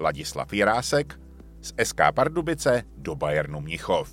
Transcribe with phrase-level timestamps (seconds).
[0.00, 1.20] Ladislav Jirásek,
[1.60, 4.10] z SK Pardubice do Bayernu Mnichov.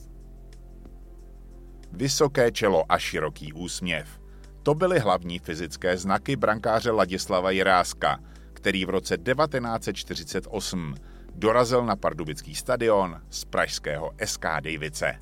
[1.92, 4.20] Vysoké čelo a široký úsměv.
[4.64, 8.20] To byly hlavní fyzické znaky brankáře Ladislava Jiráska,
[8.54, 10.96] který v roce 1948
[11.36, 15.16] dorazil na pardubický stadion z pražského SK Davice.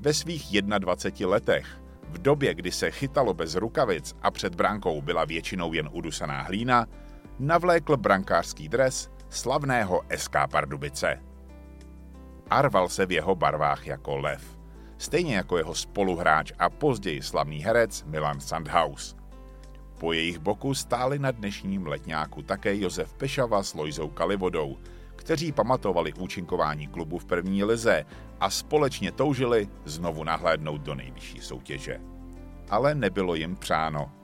[0.00, 1.66] Ve svých 21 letech,
[2.08, 6.86] v době, kdy se chytalo bez rukavic a před bránkou byla většinou jen udusaná hlína,
[7.38, 11.20] navlékl brankářský dres slavného SK Pardubice.
[12.50, 14.58] Arval se v jeho barvách jako lev,
[14.98, 19.16] stejně jako jeho spoluhráč a později slavný herec Milan Sandhaus.
[19.98, 24.76] Po jejich boku stáli na dnešním letňáku také Josef Pešava s Lojzou Kalivodou,
[25.16, 28.04] kteří pamatovali účinkování klubu v první lize
[28.40, 32.00] a společně toužili znovu nahlédnout do nejvyšší soutěže.
[32.70, 34.15] Ale nebylo jim přáno.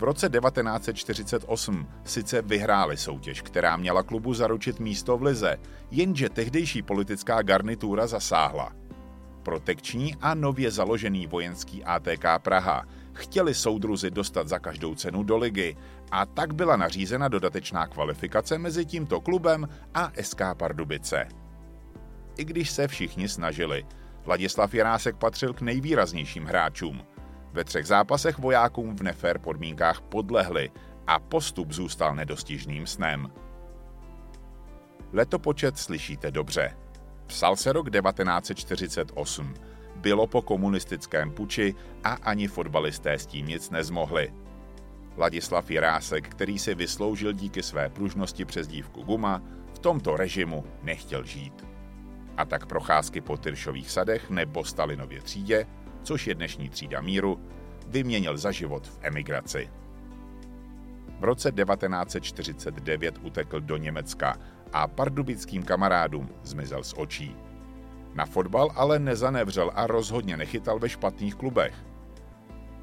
[0.00, 5.56] V roce 1948 sice vyhráli soutěž, která měla klubu zaručit místo v lize,
[5.90, 8.72] jenže tehdejší politická garnitura zasáhla.
[9.42, 15.76] Protekční a nově založený vojenský ATK Praha chtěli soudruzi dostat za každou cenu do ligy
[16.10, 21.28] a tak byla nařízena dodatečná kvalifikace mezi tímto klubem a SK Pardubice.
[22.38, 23.86] I když se všichni snažili,
[24.26, 27.02] Ladislav Janásek patřil k nejvýraznějším hráčům.
[27.52, 30.70] Ve třech zápasech vojákům v nefér podmínkách podlehli
[31.06, 33.32] a postup zůstal nedostižným snem.
[35.12, 36.76] Letopočet slyšíte dobře.
[37.26, 39.54] Psal se rok 1948
[39.96, 44.32] bylo po komunistickém puči a ani fotbalisté s tím nic nezmohli.
[45.16, 49.42] Ladislav Jirásek, který si vysloužil díky své pružnosti přes dívku Guma,
[49.74, 51.66] v tomto režimu nechtěl žít.
[52.36, 55.66] A tak procházky po Tyršových sadech nebo Stalinově třídě,
[56.02, 57.40] což je dnešní třída míru,
[57.86, 59.70] vyměnil za život v emigraci.
[61.20, 64.36] V roce 1949 utekl do Německa
[64.72, 67.36] a pardubickým kamarádům zmizel z očí.
[68.14, 71.74] Na fotbal ale nezanevřel a rozhodně nechytal ve špatných klubech.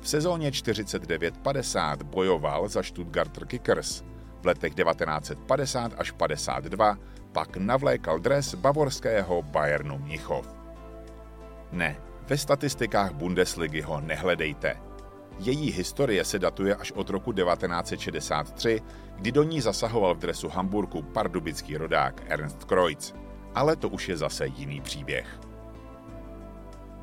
[0.02, 4.04] V sezóně 49-50 bojoval za Stuttgarter Kickers.
[4.42, 6.98] V letech 1950 až 52
[7.32, 10.56] pak navlékal dres bavorského Bayernu Mnichov.
[11.72, 11.96] Ne,
[12.28, 14.78] ve statistikách Bundesligy ho nehledejte.
[15.40, 18.82] Její historie se datuje až od roku 1963,
[19.16, 23.14] kdy do ní zasahoval v dresu Hamburgu pardubický rodák Ernst Kreuz
[23.58, 25.40] ale to už je zase jiný příběh.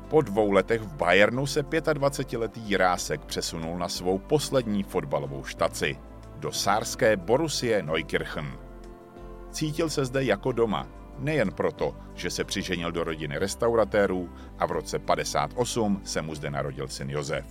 [0.07, 5.97] Po dvou letech v Bayernu se 25-letý Jirásek přesunul na svou poslední fotbalovou štaci,
[6.35, 8.57] do sárské Borussie Neukirchen.
[9.51, 10.87] Cítil se zde jako doma,
[11.17, 16.49] nejen proto, že se přiženil do rodiny restauratérů a v roce 58 se mu zde
[16.51, 17.45] narodil syn Josef.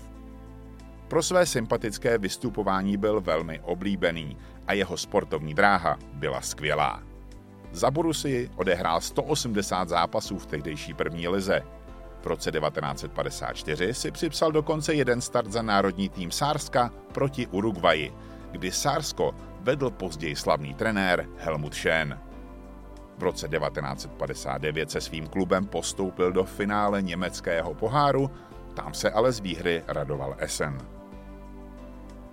[1.09, 4.37] Pro své sympatické vystupování byl velmi oblíbený
[4.67, 7.03] a jeho sportovní dráha byla skvělá.
[7.73, 11.63] Za Borusii odehrál 180 zápasů v tehdejší první lize.
[12.23, 18.13] V roce 1954 si připsal dokonce jeden start za národní tým Sárska proti Uruguayi,
[18.51, 22.19] kdy Sársko vedl později slavný trenér Helmut Schön.
[23.19, 28.31] V roce 1959 se svým klubem postoupil do finále německého poháru,
[28.75, 30.79] tam se ale z výhry radoval Essen.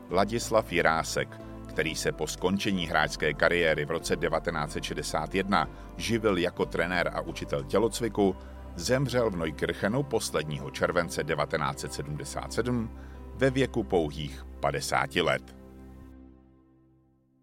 [0.10, 7.22] Ladislav Jirásek který se po skončení hráčské kariéry v roce 1961 živil jako trenér a
[7.22, 8.36] učitel tělocviku,
[8.76, 12.90] zemřel v Neukirchenu posledního července 1977
[13.36, 15.61] ve věku pouhých 50 let.